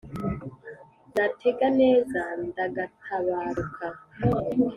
Natega 1.15 1.67
neza 1.81 2.21
ndagatabaruka. 2.47 3.85